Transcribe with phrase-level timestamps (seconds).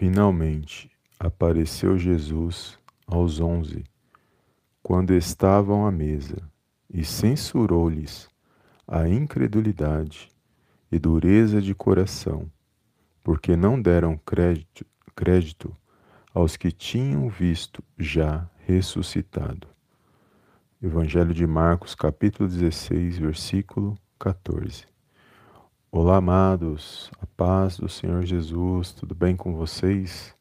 [0.00, 3.84] Finalmente apareceu Jesus aos onze,
[4.82, 6.38] quando estavam à mesa,
[6.88, 8.26] e censurou-lhes
[8.88, 10.30] a incredulidade
[10.90, 12.50] e dureza de coração,
[13.22, 15.76] porque não deram crédito, crédito
[16.32, 19.68] aos que tinham visto já ressuscitado.
[20.82, 24.86] Evangelho de Marcos, capítulo 16, versículo 14.
[25.92, 30.32] Olá, amados, a paz do Senhor Jesus, tudo bem com vocês?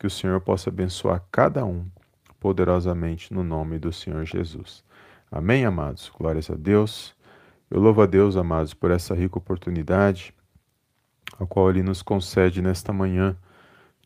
[0.00, 1.84] que o Senhor possa abençoar cada um
[2.40, 4.82] poderosamente no nome do Senhor Jesus.
[5.30, 6.10] Amém, amados?
[6.18, 7.14] Glórias a Deus.
[7.70, 10.34] Eu louvo a Deus, amados, por essa rica oportunidade,
[11.38, 13.36] a qual Ele nos concede nesta manhã,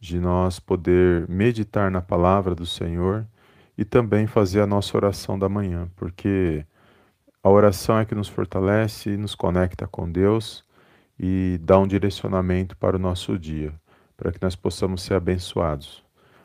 [0.00, 3.24] de nós poder meditar na palavra do Senhor
[3.78, 6.66] e também fazer a nossa oração da manhã, porque
[7.40, 10.64] a oração é que nos fortalece, nos conecta com Deus
[11.16, 13.72] e dá um direcionamento para o nosso dia
[14.16, 16.02] para que nós possamos ser abençoados.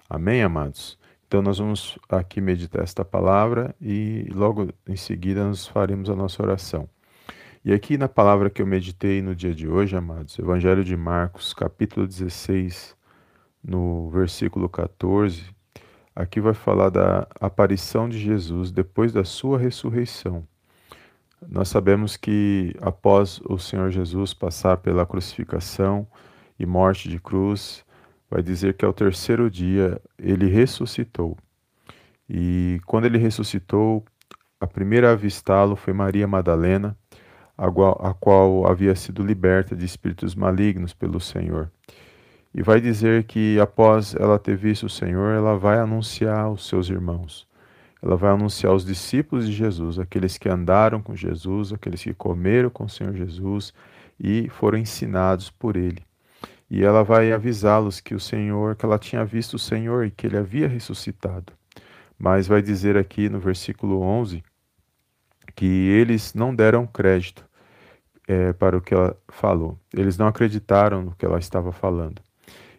[0.09, 0.97] Amém, amados?
[1.27, 6.41] Então, nós vamos aqui meditar esta palavra e logo em seguida nós faremos a nossa
[6.41, 6.89] oração.
[7.63, 11.53] E aqui na palavra que eu meditei no dia de hoje, amados, Evangelho de Marcos,
[11.53, 12.95] capítulo 16,
[13.63, 15.43] no versículo 14,
[16.15, 20.47] aqui vai falar da aparição de Jesus depois da sua ressurreição.
[21.47, 26.07] Nós sabemos que após o Senhor Jesus passar pela crucificação,
[26.59, 27.85] e morte de cruz,
[28.29, 31.37] vai dizer que ao terceiro dia ele ressuscitou.
[32.29, 34.05] E quando ele ressuscitou,
[34.59, 36.95] a primeira a avistá-lo foi Maria Madalena,
[37.57, 41.71] a qual, havia sido liberta de espíritos malignos pelo Senhor.
[42.53, 46.89] E vai dizer que após ela ter visto o Senhor, ela vai anunciar aos seus
[46.89, 47.47] irmãos.
[48.01, 52.69] Ela vai anunciar aos discípulos de Jesus, aqueles que andaram com Jesus, aqueles que comeram
[52.69, 53.73] com o Senhor Jesus
[54.17, 56.08] e foram ensinados por ele
[56.69, 60.27] e ela vai avisá-los que o Senhor, que ela tinha visto o Senhor e que
[60.27, 61.51] ele havia ressuscitado.
[62.17, 64.43] Mas vai dizer aqui no versículo 11
[65.55, 67.43] que eles não deram crédito
[68.27, 69.79] é, para o que ela falou.
[69.93, 72.21] Eles não acreditaram no que ela estava falando.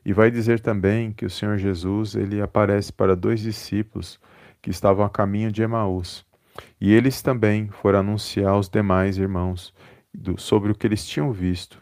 [0.05, 4.21] E vai dizer também que o Senhor Jesus ele aparece para dois discípulos
[4.63, 6.25] que estavam a caminho de Emaús.
[6.81, 9.75] E eles também foram anunciar aos demais irmãos
[10.13, 11.81] do, sobre o que eles tinham visto.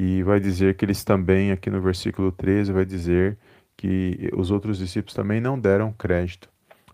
[0.00, 3.36] E vai dizer que eles também, aqui no versículo 13, vai dizer
[3.76, 6.48] que os outros discípulos também não deram crédito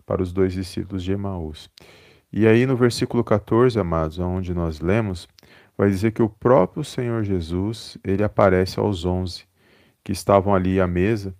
[0.07, 1.69] para os dois discípulos de Emaús.
[2.33, 5.27] E aí no versículo 14, amados, onde nós lemos,
[5.77, 9.43] vai dizer que o próprio Senhor Jesus, ele aparece aos onze
[10.03, 11.31] que estavam ali à mesa,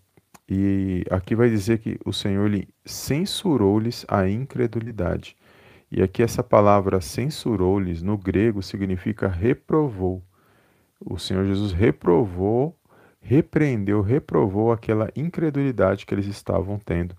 [0.47, 5.35] e aqui vai dizer que o Senhor lhe censurou-lhes a incredulidade.
[5.91, 10.21] E aqui essa palavra censurou-lhes no grego significa reprovou
[11.05, 12.75] o Senhor Jesus reprovou,
[13.21, 17.15] repreendeu, reprovou aquela incredulidade que eles estavam tendo.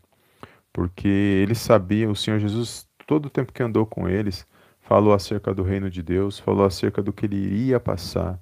[0.73, 4.45] Porque eles sabiam, o Senhor Jesus, todo o tempo que andou com eles,
[4.81, 8.39] falou acerca do reino de Deus, falou acerca do que ele iria passar.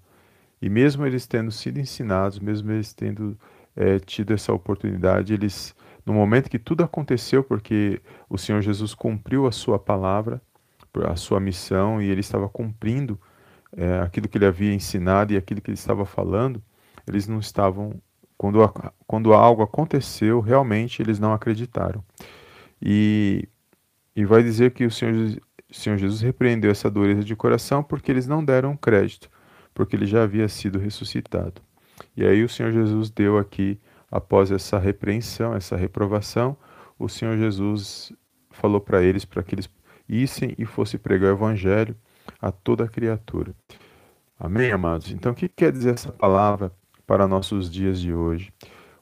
[0.61, 3.39] E mesmo eles tendo sido ensinados, mesmo eles tendo
[3.77, 5.75] é, tido essa oportunidade, eles,
[6.07, 8.01] no momento que tudo aconteceu, porque
[8.31, 10.41] o Senhor Jesus cumpriu a sua palavra,
[11.07, 13.21] a sua missão, e ele estava cumprindo
[13.77, 16.63] é, aquilo que ele havia ensinado e aquilo que ele estava falando,
[17.07, 18.01] eles não estavam.
[18.37, 18.59] Quando,
[19.07, 22.05] quando algo aconteceu, realmente eles não acreditaram.
[22.83, 23.49] E
[24.17, 25.13] e vai dizer que o Senhor,
[25.71, 29.29] o Senhor Jesus repreendeu essa dureza de coração porque eles não deram crédito,
[29.75, 31.61] porque ele já havia sido ressuscitado.
[32.17, 33.81] E aí o Senhor Jesus deu aqui,
[34.11, 36.57] após essa repreensão, essa reprovação,
[36.99, 38.13] o Senhor Jesus
[38.51, 39.69] falou para eles para que eles
[40.09, 41.97] issem e fossem pregar o evangelho
[42.41, 43.55] a toda criatura.
[44.39, 45.11] Amém, amados?
[45.11, 46.73] Então, o que quer dizer essa palavra
[47.07, 48.53] para nossos dias de hoje?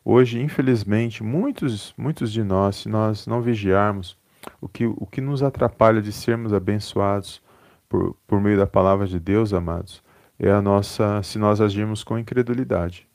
[0.05, 4.19] Hoje, infelizmente, muitos, muitos de nós, se nós não vigiarmos,
[4.61, 7.43] o que, o que nos atrapalha de sermos abençoados
[7.89, 10.03] por, por meio da palavra de Deus, amados,
[10.39, 13.09] é a nossa, se nós agirmos com incredulidade.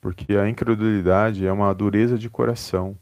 [0.00, 2.96] Porque a incredulidade é uma dureza de coração.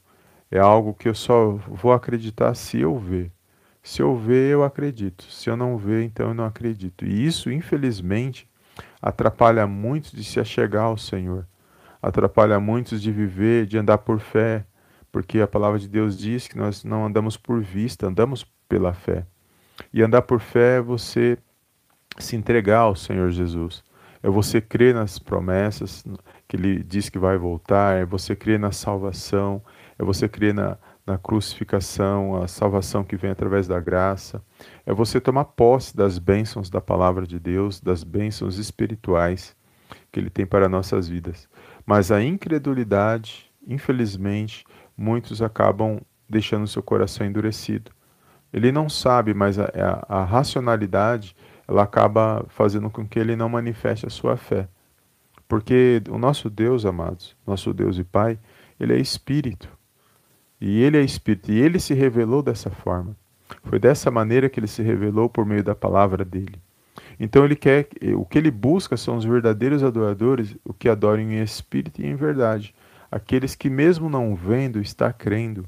[0.51, 3.31] É algo que eu só vou acreditar se eu ver.
[3.89, 5.25] Se eu ver, eu acredito.
[5.33, 7.07] Se eu não ver, então eu não acredito.
[7.07, 8.47] E isso, infelizmente,
[9.01, 11.49] atrapalha muitos de se achegar ao Senhor.
[12.03, 14.67] Atrapalha muitos de viver, de andar por fé,
[15.11, 19.25] porque a palavra de Deus diz que nós não andamos por vista, andamos pela fé.
[19.91, 21.39] E andar por fé é você
[22.19, 23.83] se entregar ao Senhor Jesus.
[24.23, 26.05] É você crer nas promessas
[26.47, 29.63] que Ele diz que vai voltar, é você crer na salvação,
[29.99, 30.77] é você crer na,
[31.09, 34.43] na crucificação, a salvação que vem através da graça.
[34.85, 39.57] É você tomar posse das bênçãos da palavra de Deus, das bênçãos espirituais
[40.13, 41.49] que Ele tem para nossas vidas.
[41.87, 44.65] Mas a incredulidade, infelizmente,
[44.97, 47.91] muitos acabam deixando seu coração endurecido.
[48.53, 49.65] Ele não sabe, mas a,
[50.09, 51.35] a, a racionalidade
[51.67, 54.69] ela acaba fazendo com que ele não manifeste a sua fé.
[55.47, 58.39] Porque o nosso Deus, amados, nosso Deus e Pai,
[58.79, 59.78] ele é espírito.
[60.61, 63.17] E ele é espírito, e ele se revelou dessa forma.
[63.65, 66.59] Foi dessa maneira que ele se revelou por meio da palavra dele.
[67.19, 71.43] Então ele quer, o que ele busca são os verdadeiros adoradores, o que adoram em
[71.43, 72.75] espírito e em verdade,
[73.11, 75.65] aqueles que mesmo não vendo está crendo,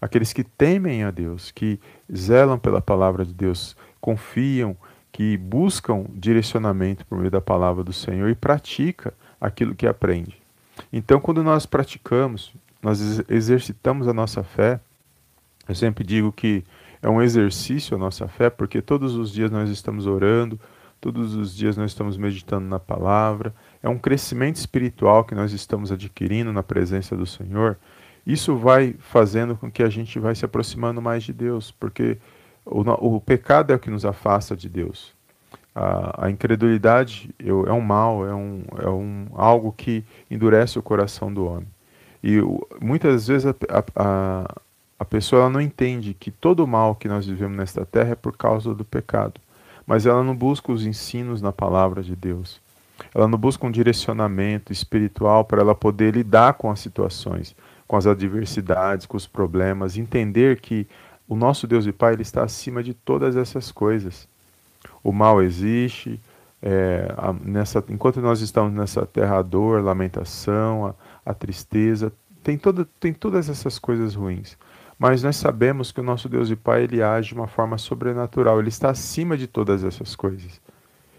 [0.00, 1.78] aqueles que temem a Deus, que
[2.14, 4.76] zelam pela palavra de Deus, confiam,
[5.12, 10.36] que buscam direcionamento por meio da palavra do Senhor e pratica aquilo que aprende.
[10.92, 12.54] Então, quando nós praticamos,
[12.86, 14.78] nós exercitamos a nossa fé,
[15.68, 16.62] eu sempre digo que
[17.02, 20.56] é um exercício a nossa fé, porque todos os dias nós estamos orando,
[21.00, 23.52] todos os dias nós estamos meditando na palavra,
[23.82, 27.76] é um crescimento espiritual que nós estamos adquirindo na presença do Senhor.
[28.24, 32.18] Isso vai fazendo com que a gente vai se aproximando mais de Deus, porque
[32.64, 35.12] o, o pecado é o que nos afasta de Deus.
[35.74, 41.34] A, a incredulidade é um mal, é, um, é um, algo que endurece o coração
[41.34, 41.66] do homem.
[42.22, 42.40] E
[42.80, 43.54] muitas vezes a,
[43.94, 44.54] a,
[44.98, 48.36] a pessoa não entende que todo o mal que nós vivemos nesta terra é por
[48.36, 49.40] causa do pecado.
[49.86, 52.60] Mas ela não busca os ensinos na palavra de Deus.
[53.14, 57.54] Ela não busca um direcionamento espiritual para ela poder lidar com as situações,
[57.86, 60.86] com as adversidades, com os problemas, entender que
[61.28, 64.28] o nosso Deus e Pai ele está acima de todas essas coisas.
[65.02, 66.20] O mal existe,
[66.62, 70.94] é, a, nessa, enquanto nós estamos nessa terra a dor, a lamentação, a,
[71.26, 72.12] a tristeza,
[72.42, 74.56] tem, toda, tem todas essas coisas ruins.
[74.96, 78.60] Mas nós sabemos que o nosso Deus e Pai ele age de uma forma sobrenatural,
[78.60, 80.60] ele está acima de todas essas coisas.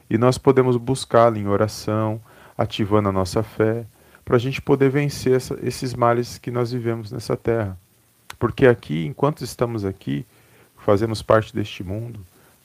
[0.10, 2.22] E nós podemos buscá-lo em oração,
[2.58, 3.86] ativando a nossa fé,
[4.24, 7.78] para a gente poder vencer essa, esses males que nós vivemos nessa terra.
[8.40, 10.26] Porque aqui, enquanto estamos aqui,
[10.78, 12.20] fazemos parte deste mundo,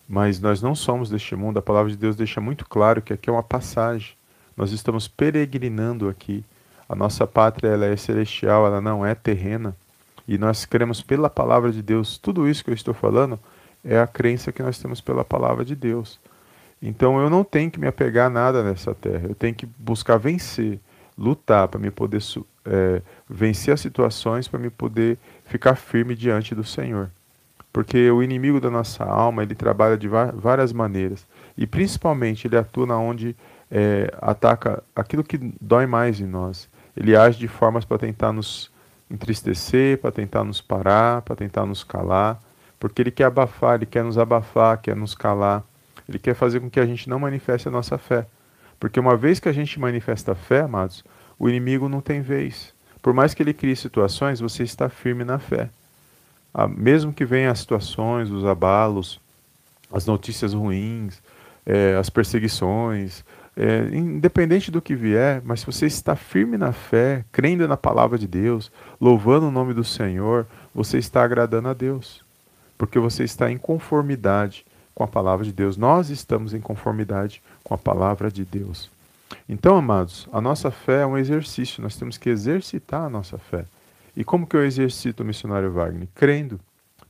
[0.09, 1.59] mas nós não somos deste mundo.
[1.59, 4.15] A palavra de Deus deixa muito claro que aqui é uma passagem.
[4.57, 6.45] Nós estamos peregrinando aqui.
[6.93, 9.75] A nossa pátria ela é celestial, ela não é terrena.
[10.29, 12.19] E nós cremos pela palavra de Deus.
[12.19, 13.41] Tudo isso que eu estou falando
[13.83, 16.21] é a crença que nós temos pela palavra de Deus.
[16.83, 19.27] Então eu não tenho que me apegar a nada nessa terra.
[19.27, 20.79] Eu tenho que buscar vencer,
[21.17, 22.21] lutar para me poder
[22.67, 27.11] é, vencer as situações, para me poder ficar firme diante do Senhor.
[27.73, 31.27] Porque o inimigo da nossa alma, ele trabalha de várias maneiras.
[31.57, 33.35] E principalmente ele atua na onde
[33.71, 36.69] é, ataca aquilo que dói mais em nós.
[36.97, 38.71] Ele age de formas para tentar nos
[39.11, 42.41] entristecer, para tentar nos parar, para tentar nos calar.
[42.79, 45.63] Porque ele quer abafar, ele quer nos abafar, quer nos calar.
[46.09, 48.27] Ele quer fazer com que a gente não manifeste a nossa fé.
[48.81, 51.05] Porque uma vez que a gente manifesta a fé, amados,
[51.39, 52.75] o inimigo não tem vez.
[53.01, 55.71] Por mais que ele crie situações, você está firme na fé.
[56.53, 59.21] Ah, mesmo que venham as situações, os abalos,
[59.93, 61.23] as notícias ruins,
[61.65, 63.25] é, as perseguições,
[63.57, 68.19] é, independente do que vier, mas se você está firme na fé, crendo na palavra
[68.19, 72.25] de Deus, louvando o nome do Senhor, você está agradando a Deus,
[72.79, 75.77] porque você está em conformidade com a palavra de Deus.
[75.77, 78.91] Nós estamos em conformidade com a palavra de Deus.
[79.49, 83.65] Então, amados, a nossa fé é um exercício, nós temos que exercitar a nossa fé.
[84.17, 86.09] E como que eu exercito o missionário Wagner?
[86.15, 86.61] Crendo,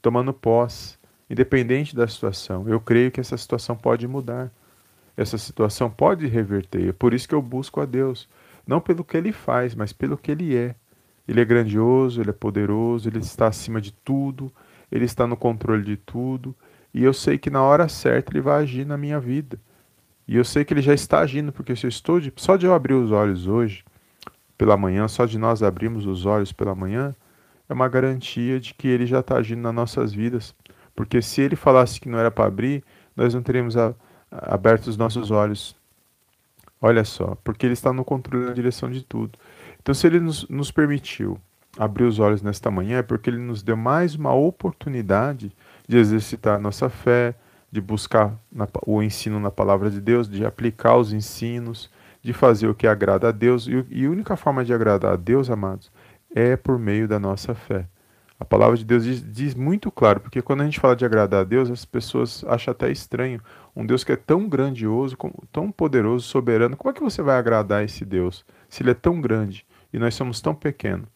[0.01, 0.97] tomando posse,
[1.29, 2.69] independente da situação.
[2.69, 4.51] Eu creio que essa situação pode mudar.
[5.17, 6.89] Essa situação pode reverter.
[6.89, 8.29] É por isso que eu busco a Deus.
[8.67, 10.75] Não pelo que ele faz, mas pelo que ele é.
[11.27, 14.53] Ele é grandioso, ele é poderoso, ele está acima de tudo,
[14.91, 16.55] ele está no controle de tudo.
[16.93, 19.59] E eu sei que na hora certa ele vai agir na minha vida.
[20.27, 22.67] E eu sei que ele já está agindo, porque se eu estou de, só de
[22.67, 23.85] eu abrir os olhos hoje,
[24.57, 27.15] pela manhã, só de nós abrirmos os olhos pela manhã,
[27.69, 30.55] é uma garantia de que ele já está agindo nas nossas vidas.
[30.95, 32.85] Porque se ele falasse que não era para abrir,
[33.17, 33.95] nós não teríamos a,
[34.33, 35.77] a, aberto os nossos olhos.
[36.81, 39.39] Olha só, porque ele está no controle na direção de tudo.
[39.81, 41.39] Então, se ele nos, nos permitiu
[41.79, 45.53] abrir os olhos nesta manhã, é porque ele nos deu mais uma oportunidade
[45.87, 47.35] de exercitar nossa fé,
[47.71, 51.91] de buscar na, o ensino na palavra de Deus, de aplicar os ensinos,
[52.23, 53.67] de fazer o que agrada a Deus.
[53.67, 55.91] E, e a única forma de agradar a Deus, amados,
[56.35, 57.87] é por meio da nossa fé.
[58.39, 61.43] A palavra de Deus diz, diz, muito claro, porque quando a gente fala de agradar
[61.43, 63.41] a Deus, as pessoas acham até estranho.
[63.75, 65.17] Um Deus que é tão grandioso,
[65.51, 69.21] tão poderoso, soberano, como é que você vai agradar esse Deus se ele é tão
[69.21, 71.09] grande e nós somos tão pequenos?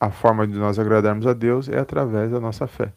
[0.00, 2.92] A forma de nós agradarmos a Deus é através da nossa fé.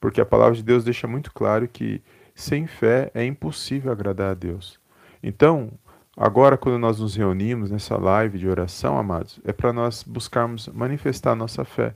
[0.00, 2.02] Porque a palavra de Deus deixa muito claro que
[2.34, 4.80] sem fé é impossível agradar a Deus.
[5.22, 5.70] Então,
[6.16, 11.32] agora quando nós nos reunimos nessa live de oração, amados, é para nós buscarmos manifestar
[11.32, 11.94] a nossa fé.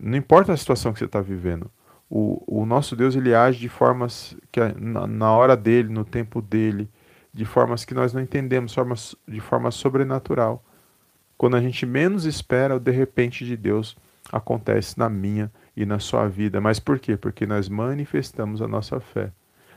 [0.00, 1.70] Não importa a situação que você está vivendo,
[2.10, 6.40] o, o, nosso Deus ele age de formas que na, na, hora dele, no tempo
[6.40, 6.88] dele,
[7.32, 10.64] de formas que nós não entendemos, formas, de forma sobrenatural.
[11.36, 13.96] Quando a gente menos espera, o de repente de Deus
[14.32, 16.60] acontece na minha e na sua vida.
[16.60, 17.16] Mas por quê?
[17.16, 19.30] Porque nós manifestamos a nossa fé.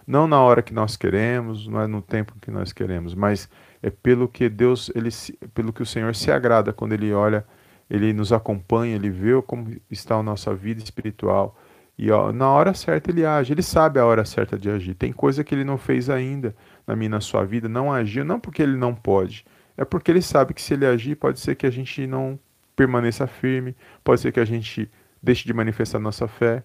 [0.07, 3.47] Não na hora que nós queremos, não é no tempo que nós queremos, mas
[3.83, 5.09] é pelo que Deus, ele,
[5.53, 7.45] pelo que o Senhor se agrada quando ele olha,
[7.89, 11.57] ele nos acompanha, ele vê como está a nossa vida espiritual.
[11.97, 14.95] E ó, na hora certa ele age, ele sabe a hora certa de agir.
[14.95, 16.55] Tem coisa que ele não fez ainda
[16.87, 19.45] na minha na sua vida, não agiu, não porque ele não pode,
[19.77, 22.39] é porque ele sabe que se ele agir, pode ser que a gente não
[22.75, 24.89] permaneça firme, pode ser que a gente
[25.21, 26.63] deixe de manifestar nossa fé.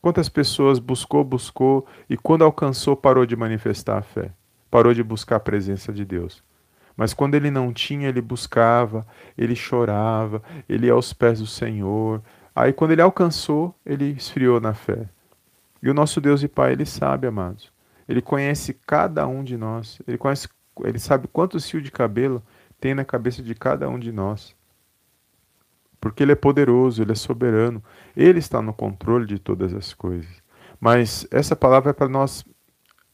[0.00, 4.32] Quantas pessoas buscou, buscou e quando alcançou parou de manifestar a fé,
[4.70, 6.42] parou de buscar a presença de Deus.
[6.96, 12.22] Mas quando ele não tinha, ele buscava, ele chorava, ele ia aos pés do Senhor.
[12.56, 15.08] Aí quando ele alcançou, ele esfriou na fé.
[15.82, 17.70] E o nosso Deus e Pai, ele sabe, amados.
[18.08, 20.00] Ele conhece cada um de nós.
[20.08, 20.48] Ele conhece,
[20.82, 22.42] ele sabe quantos fios de cabelo
[22.80, 24.56] tem na cabeça de cada um de nós
[26.06, 27.82] porque Ele é poderoso, Ele é soberano,
[28.16, 30.30] Ele está no controle de todas as coisas.
[30.80, 32.44] Mas essa palavra é para nós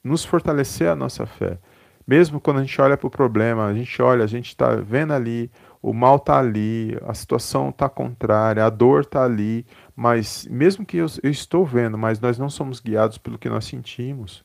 [0.05, 1.59] nos fortalecer a nossa fé.
[2.07, 5.15] Mesmo quando a gente olha para o problema, a gente olha, a gente está vendo
[5.15, 5.51] ali,
[5.83, 10.99] o mal está ali, a situação está contrária, a dor está ali, mas mesmo que
[10.99, 14.45] eu, eu estou vendo, mas nós não somos guiados pelo que nós sentimos.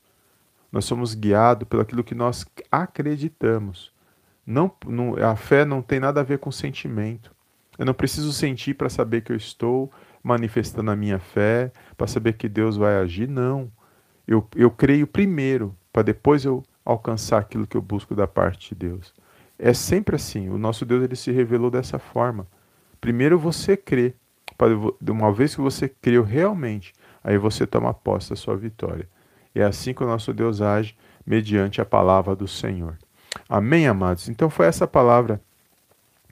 [0.72, 3.92] Nós somos guiados pelo aquilo que nós acreditamos.
[4.44, 7.30] Não, não, a fé não tem nada a ver com sentimento.
[7.78, 9.90] Eu não preciso sentir para saber que eu estou
[10.22, 13.28] manifestando a minha fé, para saber que Deus vai agir.
[13.28, 13.70] Não.
[14.26, 18.88] Eu, eu creio primeiro, para depois eu alcançar aquilo que eu busco da parte de
[18.88, 19.14] Deus.
[19.58, 20.48] É sempre assim.
[20.48, 22.46] O nosso Deus ele se revelou dessa forma.
[23.00, 24.14] Primeiro você crê.
[25.08, 29.08] Uma vez que você creu realmente, aí você toma posse da sua vitória.
[29.54, 30.96] É assim que o nosso Deus age,
[31.26, 32.96] mediante a palavra do Senhor.
[33.48, 34.28] Amém, amados?
[34.28, 35.40] Então foi essa palavra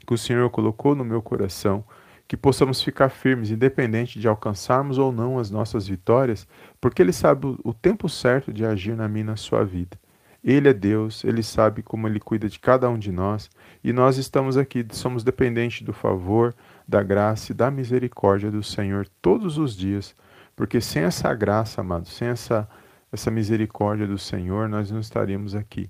[0.05, 1.83] que o Senhor colocou no meu coração,
[2.27, 6.47] que possamos ficar firmes, independente de alcançarmos ou não as nossas vitórias,
[6.79, 9.97] porque Ele sabe o tempo certo de agir na minha e na sua vida.
[10.49, 13.49] Ele é Deus, Ele sabe como Ele cuida de cada um de nós,
[13.83, 16.55] e nós estamos aqui, somos dependentes do favor,
[16.87, 20.15] da graça e da misericórdia do Senhor todos os dias,
[20.55, 22.65] porque sem essa graça, amados, sem essa,
[23.11, 25.89] essa misericórdia do Senhor, nós não estaríamos aqui.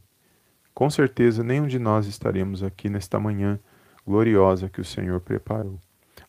[0.74, 3.60] Com certeza, nenhum de nós estaríamos aqui nesta manhã
[4.08, 5.80] gloriosa que o Senhor preparou.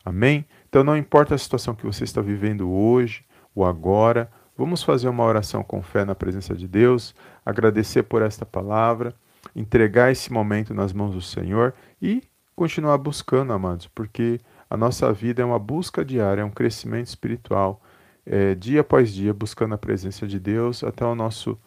[0.05, 0.45] Amém?
[0.69, 5.23] Então, não importa a situação que você está vivendo hoje ou agora, vamos fazer uma
[5.23, 9.15] oração com fé na presença de Deus, agradecer por esta palavra,
[9.55, 12.21] entregar esse momento nas mãos do Senhor e
[12.57, 14.37] continuar buscando, amados, porque
[14.69, 17.81] a nossa vida é uma busca diária, é um crescimento espiritual,
[18.25, 21.57] é, dia após dia, buscando a presença de Deus até o nosso,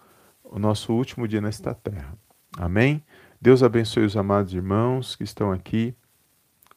[0.45, 2.13] o nosso último dia nesta terra.
[2.59, 3.03] Amém?
[3.41, 5.95] Deus abençoe os amados irmãos que estão aqui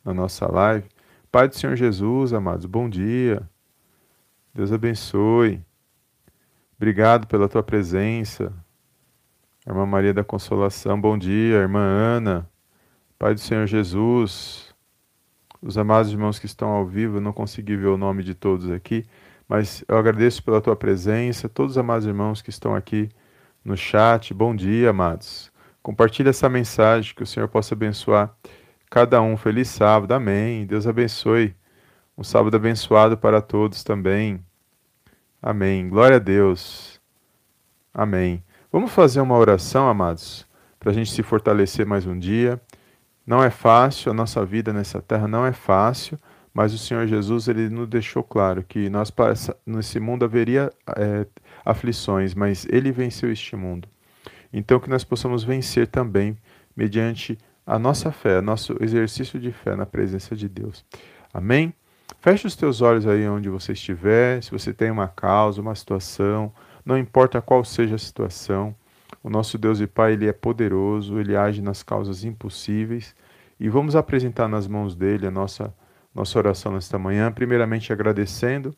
[0.03, 0.87] na nossa live.
[1.29, 3.43] Pai do Senhor Jesus, amados, bom dia.
[4.53, 5.61] Deus abençoe.
[6.85, 8.53] Obrigado pela tua presença.
[9.65, 11.55] Irmã Maria da Consolação, bom dia.
[11.55, 12.47] Irmã Ana,
[13.17, 14.71] Pai do Senhor Jesus.
[15.59, 18.69] Os amados irmãos que estão ao vivo, eu não consegui ver o nome de todos
[18.69, 19.03] aqui,
[19.49, 23.09] mas eu agradeço pela tua presença, todos os amados irmãos que estão aqui
[23.63, 24.31] no chat.
[24.31, 25.51] Bom dia, amados.
[25.81, 28.31] Compartilhe essa mensagem, que o Senhor possa abençoar
[28.91, 29.35] cada um.
[29.35, 30.67] Feliz sábado, amém.
[30.67, 31.55] Deus abençoe.
[32.15, 34.45] Um sábado abençoado para todos também.
[35.45, 35.87] Amém.
[35.87, 36.99] Glória a Deus.
[37.93, 38.43] Amém.
[38.71, 40.43] Vamos fazer uma oração, amados,
[40.79, 42.59] para a gente se fortalecer mais um dia.
[43.27, 46.17] Não é fácil, a nossa vida nessa terra não é fácil,
[46.51, 49.13] mas o Senhor Jesus ele nos deixou claro que nós
[49.63, 51.27] nesse mundo haveria é,
[51.63, 53.87] aflições, mas Ele venceu este mundo.
[54.51, 56.35] Então que nós possamos vencer também
[56.75, 57.37] mediante
[57.67, 60.83] a nossa fé, nosso exercício de fé na presença de Deus.
[61.31, 61.71] Amém?
[62.25, 66.51] Feche os teus olhos aí onde você estiver, se você tem uma causa, uma situação,
[66.83, 68.75] não importa qual seja a situação,
[69.21, 73.15] o nosso Deus e Pai, Ele é poderoso, Ele age nas causas impossíveis
[73.59, 75.71] e vamos apresentar nas mãos dele a nossa
[76.15, 78.75] nossa oração nesta manhã, primeiramente agradecendo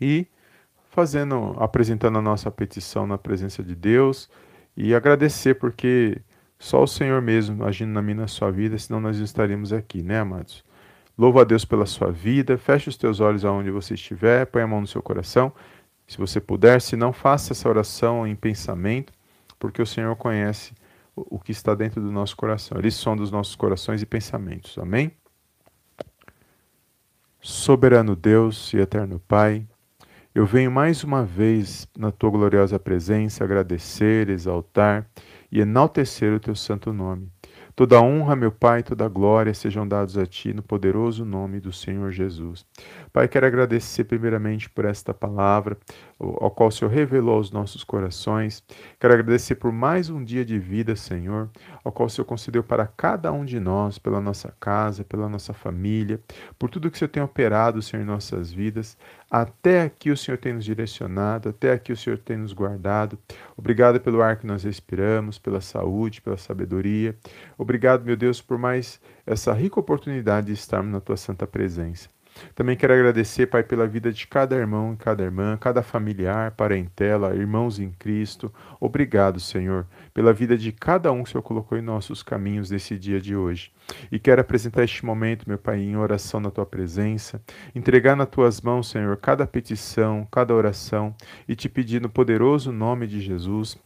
[0.00, 0.26] e
[0.88, 4.30] fazendo, apresentando a nossa petição na presença de Deus
[4.74, 6.16] e agradecer porque
[6.58, 10.02] só o Senhor mesmo agindo na minha na sua vida, senão nós não estaríamos aqui,
[10.02, 10.64] né, amados?
[11.16, 14.66] Louva a Deus pela sua vida, feche os teus olhos aonde você estiver, põe a
[14.66, 15.52] mão no seu coração,
[16.06, 19.12] se você puder, se não faça essa oração em pensamento,
[19.58, 20.74] porque o Senhor conhece
[21.16, 22.78] o que está dentro do nosso coração.
[22.78, 24.76] Ele sonda os nossos corações e pensamentos.
[24.76, 25.12] Amém?
[27.40, 29.66] Soberano Deus e eterno Pai,
[30.34, 35.08] eu venho mais uma vez na tua gloriosa presença agradecer, exaltar
[35.52, 37.30] e enaltecer o teu santo nome.
[37.76, 42.12] Toda honra, meu Pai, toda glória sejam dados a Ti no poderoso nome do Senhor
[42.12, 42.64] Jesus.
[43.14, 45.78] Pai, quero agradecer primeiramente por esta palavra,
[46.18, 48.60] ao qual o Senhor revelou aos nossos corações.
[48.98, 51.48] Quero agradecer por mais um dia de vida, Senhor,
[51.84, 55.52] ao qual o Senhor concedeu para cada um de nós, pela nossa casa, pela nossa
[55.52, 56.20] família,
[56.58, 58.98] por tudo que o Senhor tem operado, Senhor, em nossas vidas.
[59.30, 63.16] Até aqui o Senhor tem nos direcionado, até aqui o Senhor tem nos guardado.
[63.56, 67.16] Obrigado pelo ar que nós respiramos, pela saúde, pela sabedoria.
[67.56, 72.13] Obrigado, meu Deus, por mais essa rica oportunidade de estarmos na tua santa presença.
[72.54, 77.34] Também quero agradecer, Pai, pela vida de cada irmão e cada irmã, cada familiar, parentela,
[77.34, 78.52] irmãos em Cristo.
[78.80, 82.98] Obrigado, Senhor, pela vida de cada um que o Senhor colocou em nossos caminhos nesse
[82.98, 83.72] dia de hoje.
[84.10, 87.40] E quero apresentar este momento, meu Pai, em oração na tua presença,
[87.74, 91.14] entregar nas tuas mãos, Senhor, cada petição, cada oração
[91.48, 93.78] e te pedir no poderoso nome de Jesus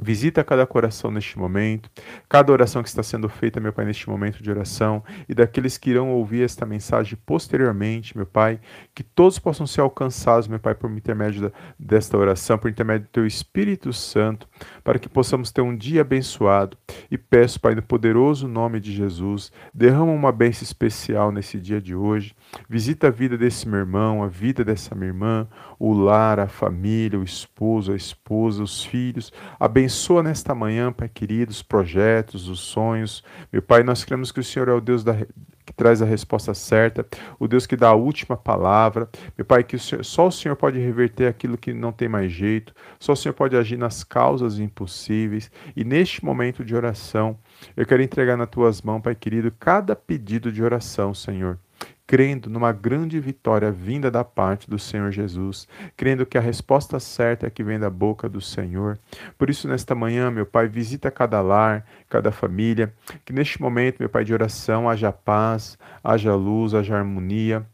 [0.00, 1.90] Visita cada coração neste momento,
[2.28, 5.90] cada oração que está sendo feita, meu Pai, neste momento de oração, e daqueles que
[5.90, 8.60] irão ouvir esta mensagem posteriormente, meu Pai,
[8.94, 13.26] que todos possam ser alcançados, meu Pai, por intermédio desta oração, por intermédio do Teu
[13.26, 14.48] Espírito Santo,
[14.84, 16.76] para que possamos ter um dia abençoado.
[17.10, 21.96] E peço, Pai, no poderoso nome de Jesus, derrama uma bênção especial nesse dia de
[21.96, 22.36] hoje.
[22.68, 27.18] Visita a vida desse meu irmão, a vida dessa minha irmã, o lar, a família,
[27.18, 29.32] o esposo, a esposa, os filhos.
[29.58, 33.24] Abençoa Abençoa nesta manhã, Pai querido, os projetos, os sonhos.
[33.50, 35.14] Meu Pai, nós cremos que o Senhor é o Deus da,
[35.64, 37.06] que traz a resposta certa,
[37.38, 39.08] o Deus que dá a última palavra.
[39.34, 42.30] Meu Pai, que o Senhor, só o Senhor pode reverter aquilo que não tem mais
[42.30, 45.50] jeito, só o Senhor pode agir nas causas impossíveis.
[45.74, 47.38] E neste momento de oração,
[47.74, 51.58] eu quero entregar nas tuas mãos, Pai querido, cada pedido de oração, Senhor
[52.08, 57.46] crendo numa grande vitória vinda da parte do Senhor Jesus, crendo que a resposta certa
[57.46, 58.98] é que vem da boca do Senhor.
[59.36, 62.94] Por isso, nesta manhã, meu Pai, visita cada lar, cada família,
[63.26, 67.66] que neste momento, meu Pai, de oração, haja paz, haja luz, haja harmonia.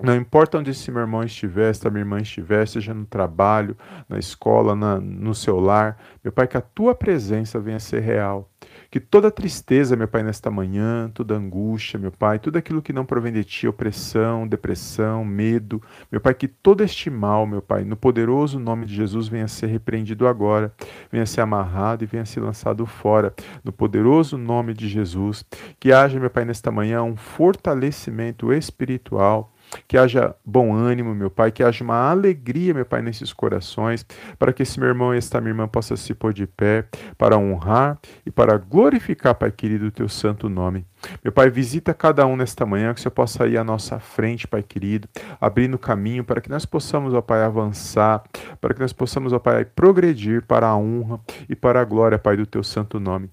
[0.00, 3.76] Não importa onde esse meu irmão estiver, esta minha irmã estiver, seja no trabalho,
[4.08, 8.00] na escola, na, no seu lar, meu Pai, que a tua presença venha a ser
[8.00, 8.48] real.
[8.94, 13.04] Que toda tristeza, meu Pai, nesta manhã, toda angústia, meu Pai, tudo aquilo que não
[13.04, 17.96] provém de Ti, opressão, depressão, medo, meu Pai, que todo este mal, meu Pai, no
[17.96, 20.72] poderoso nome de Jesus, venha ser repreendido agora,
[21.10, 25.44] venha ser amarrado e venha ser lançado fora, no poderoso nome de Jesus.
[25.80, 29.52] Que haja, meu Pai, nesta manhã um fortalecimento espiritual
[29.86, 34.06] que haja bom ânimo, meu Pai, que haja uma alegria, meu Pai, nesses corações,
[34.38, 37.36] para que esse meu irmão e esta minha irmã possam se pôr de pé, para
[37.36, 40.84] honrar e para glorificar, Pai querido, o teu santo nome.
[41.22, 44.48] Meu Pai, visita cada um nesta manhã, que o Senhor possa ir à nossa frente,
[44.48, 45.08] Pai querido,
[45.40, 48.22] abrindo caminho para que nós possamos, ó Pai, avançar,
[48.60, 52.36] para que nós possamos, ó Pai, progredir para a honra e para a glória, Pai,
[52.36, 53.30] do teu santo nome.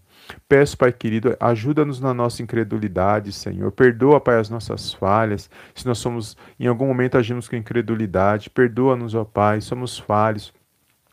[0.47, 3.71] Peço, Pai querido, ajuda-nos na nossa incredulidade, Senhor.
[3.71, 5.49] Perdoa, Pai, as nossas falhas.
[5.73, 9.61] Se nós somos, em algum momento, agimos com incredulidade, perdoa-nos, ó Pai.
[9.61, 10.53] Somos falhos,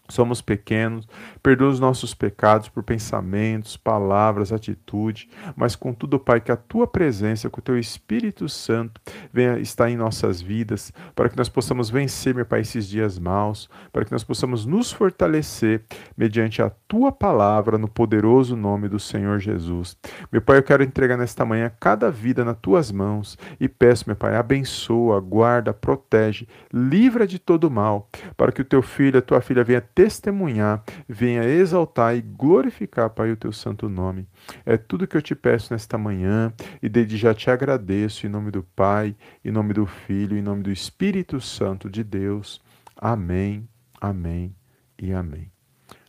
[0.08, 1.08] somos pequenos.
[1.48, 7.48] Perdoa os nossos pecados por pensamentos, palavras, atitude, mas contudo, Pai, que a tua presença,
[7.48, 9.00] que o teu Espírito Santo
[9.32, 13.66] venha estar em nossas vidas, para que nós possamos vencer, meu Pai, esses dias maus,
[13.90, 15.84] para que nós possamos nos fortalecer
[16.14, 19.96] mediante a tua palavra no poderoso nome do Senhor Jesus.
[20.30, 24.16] Meu Pai, eu quero entregar nesta manhã cada vida nas tuas mãos e peço, meu
[24.16, 28.06] Pai, abençoa, guarda, protege, livra de todo mal,
[28.36, 33.30] para que o teu filho, a tua filha venha testemunhar, venha exaltar e glorificar, Pai,
[33.30, 34.26] o teu santo nome.
[34.64, 38.50] É tudo que eu te peço nesta manhã e desde já te agradeço em nome
[38.50, 42.60] do Pai, em nome do Filho, em nome do Espírito Santo de Deus.
[42.96, 43.68] Amém,
[44.00, 44.54] amém
[44.98, 45.50] e amém.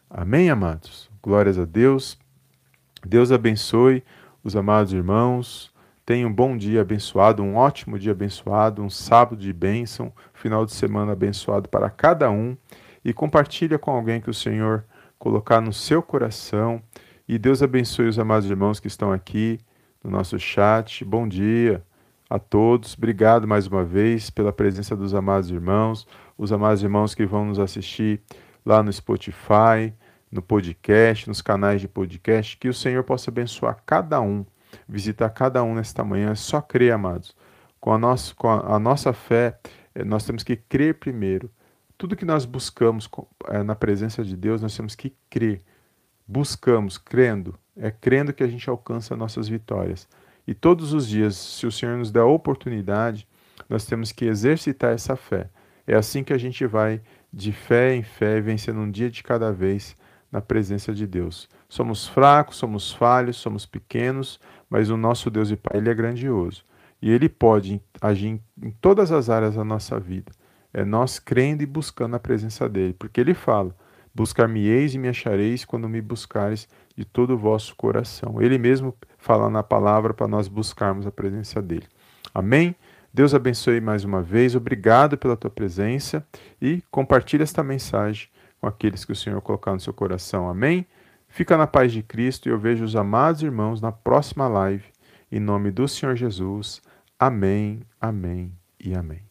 [0.09, 1.09] Amém, amados?
[1.21, 2.17] Glórias a Deus.
[3.05, 4.03] Deus abençoe
[4.43, 5.71] os amados irmãos.
[6.05, 10.73] Tenha um bom dia abençoado, um ótimo dia abençoado, um sábado de bênção, final de
[10.73, 12.57] semana abençoado para cada um.
[13.05, 14.83] E compartilha com alguém que o Senhor
[15.19, 16.81] colocar no seu coração.
[17.27, 19.59] E Deus abençoe os amados irmãos que estão aqui
[20.03, 21.03] no nosso chat.
[21.05, 21.83] Bom dia
[22.29, 22.95] a todos.
[22.97, 27.59] Obrigado mais uma vez pela presença dos amados irmãos, os amados irmãos que vão nos
[27.59, 28.21] assistir
[28.65, 29.93] lá no Spotify,
[30.31, 32.57] no podcast, nos canais de podcast.
[32.57, 34.45] Que o Senhor possa abençoar cada um,
[34.87, 36.31] visitar cada um nesta manhã.
[36.31, 37.35] É só crer, amados.
[37.79, 39.59] Com a nossa, com a, a nossa fé,
[39.93, 41.49] eh, nós temos que crer primeiro.
[41.99, 43.09] Tudo que nós buscamos
[43.49, 45.61] é, na presença de Deus, nós temos que crer.
[46.25, 47.59] Buscamos, crendo.
[47.75, 50.07] É crendo que a gente alcança nossas vitórias.
[50.47, 53.27] E todos os dias, se o Senhor nos der a oportunidade,
[53.67, 55.49] nós temos que exercitar essa fé.
[55.85, 57.01] É assim que a gente vai
[57.33, 59.93] de fé em fé, vencendo um dia de cada vez
[60.31, 61.49] na presença de Deus.
[61.67, 66.63] Somos fracos, somos falhos, somos pequenos, mas o nosso Deus e Pai ele é grandioso.
[67.01, 70.31] E ele pode agir em todas as áreas da nossa vida.
[70.73, 73.75] É nós crendo e buscando a presença dele, porque ele fala:
[74.13, 78.41] Buscar-me-eis e me achareis quando me buscares de todo o vosso coração.
[78.41, 81.87] Ele mesmo fala na palavra para nós buscarmos a presença dele.
[82.33, 82.75] Amém?
[83.13, 84.55] Deus abençoe mais uma vez.
[84.55, 86.25] Obrigado pela tua presença
[86.61, 88.27] e compartilhe esta mensagem
[88.59, 90.49] com aqueles que o Senhor colocar no seu coração.
[90.49, 90.85] Amém?
[91.27, 94.85] Fica na paz de Cristo e eu vejo os amados irmãos na próxima live.
[95.31, 96.81] Em nome do Senhor Jesus.
[97.17, 99.28] Amém, amém e amém.